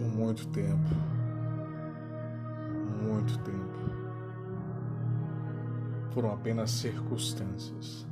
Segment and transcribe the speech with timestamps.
[0.00, 0.90] muito tempo,
[3.02, 3.72] muito tempo,
[6.12, 8.06] foram apenas circunstâncias.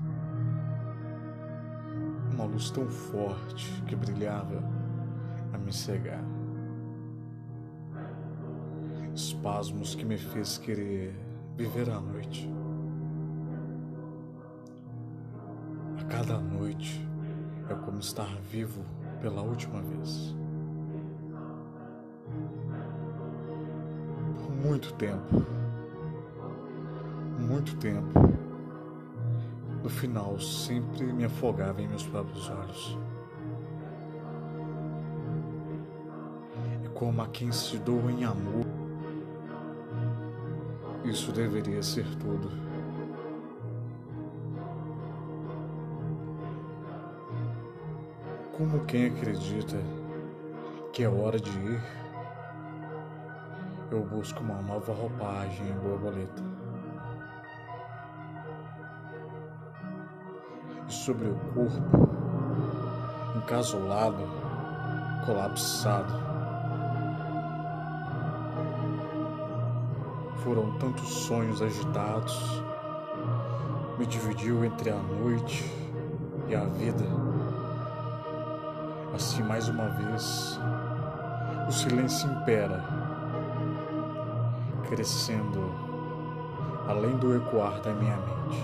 [2.33, 4.63] Uma luz tão forte que brilhava
[5.53, 6.25] a me cegar.
[9.15, 11.15] Espasmos que me fez querer
[11.57, 12.51] viver a noite.
[16.01, 17.07] A cada noite
[17.69, 18.83] é como estar vivo
[19.21, 20.40] pela última vez.
[24.71, 25.45] Muito tempo,
[27.41, 28.21] muito tempo,
[29.83, 32.97] no final sempre me afogava em meus próprios olhos.
[36.85, 38.65] E como a quem se doa em amor,
[41.03, 42.49] isso deveria ser tudo.
[48.57, 49.79] Como quem acredita
[50.93, 51.83] que é hora de ir,
[53.91, 56.43] eu busco uma nova roupagem em borboleta.
[60.89, 62.09] E sobre o corpo,
[63.37, 64.23] encasolado,
[65.27, 66.13] colapsado,
[70.37, 72.63] foram tantos sonhos agitados,
[73.99, 75.65] me dividiu entre a noite
[76.49, 77.05] e a vida.
[79.15, 80.59] Assim, mais uma vez,
[81.69, 83.10] o silêncio impera,
[84.91, 85.61] crescendo
[86.89, 88.61] além do ecoar da minha mente.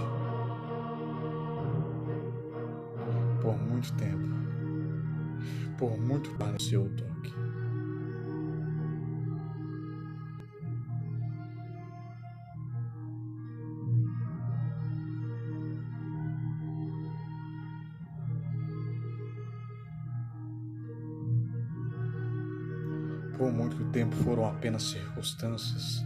[3.41, 4.27] Por muito tempo,
[5.79, 7.33] por muito para o seu toque.
[23.39, 26.03] Por muito tempo foram apenas circunstâncias,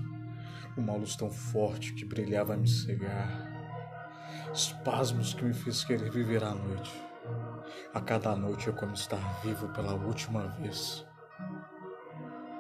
[0.81, 3.47] uma luz tão forte que brilhava a me cegar,
[4.53, 6.91] espasmos que me fez querer viver a noite.
[7.95, 11.07] A cada noite é como estar vivo pela última vez.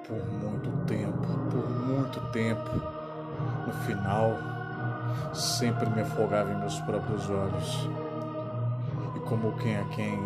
[0.07, 2.71] Por muito tempo, por muito tempo,
[3.67, 4.37] no final,
[5.35, 7.89] sempre me afogava em meus próprios olhos.
[9.17, 10.19] E como quem a quem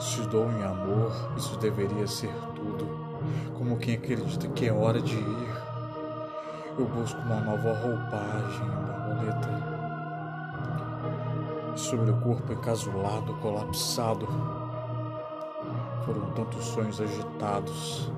[0.00, 3.04] se dou em amor, isso deveria ser tudo
[3.56, 5.63] como quem acredita que é hora de ir.
[6.76, 9.74] Eu busco uma nova roupagem, borboleta.
[11.76, 14.26] Sobre o corpo encasulado, colapsado,
[16.04, 18.10] foram tantos sonhos agitados.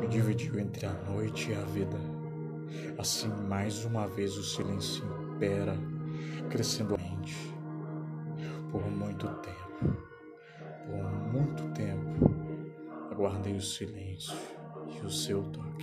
[0.00, 1.98] Me dividiu entre a noite e a vida.
[2.98, 5.04] Assim, mais uma vez, o silêncio
[5.34, 5.76] impera,
[6.48, 7.54] crescendo a mente.
[8.70, 9.96] Por muito tempo,
[10.86, 12.46] por muito tempo,
[13.16, 14.36] Guardei o silêncio
[14.88, 15.75] e o seu toque.